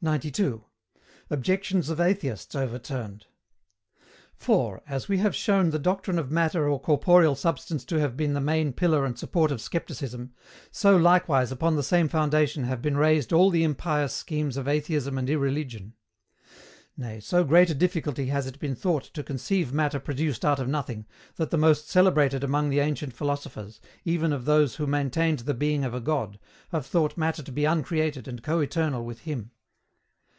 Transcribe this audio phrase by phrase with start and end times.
[0.00, 0.62] 92.
[1.30, 3.24] OBJECTIONS OF ATHEISTS OVERTURNED.
[4.34, 8.34] For, as we have shown the doctrine of Matter or corporeal substance to have been
[8.34, 10.32] the main pillar and support of Scepticism,
[10.72, 15.16] so likewise upon the same foundation have been raised all the impious schemes of Atheism
[15.16, 15.94] and Irreligion.
[16.98, 20.68] Nay, so great a difficulty has it been thought to conceive Matter produced out of
[20.68, 21.06] nothing,
[21.36, 25.82] that the most celebrated among the ancient philosophers, even of those who maintained the being
[25.82, 26.38] of a God,
[26.72, 29.52] have thought Matter to be uncreated and co eternal with Him.